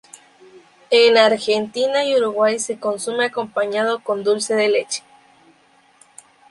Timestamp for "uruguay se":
2.15-2.79